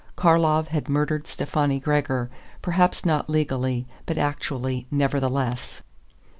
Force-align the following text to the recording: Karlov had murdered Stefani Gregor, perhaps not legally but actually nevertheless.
Karlov 0.15 0.69
had 0.69 0.89
murdered 0.89 1.27
Stefani 1.27 1.79
Gregor, 1.79 2.31
perhaps 2.63 3.05
not 3.05 3.29
legally 3.29 3.85
but 4.07 4.17
actually 4.17 4.87
nevertheless. 4.89 5.83